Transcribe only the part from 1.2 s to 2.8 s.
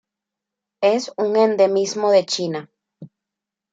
endemismo de China.